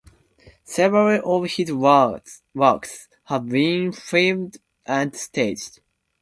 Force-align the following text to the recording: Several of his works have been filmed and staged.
Several 0.63 1.21
of 1.35 1.47
his 1.47 1.71
works 1.71 2.41
have 3.25 3.47
been 3.47 3.91
filmed 3.91 4.57
and 4.83 5.15
staged. 5.15 5.79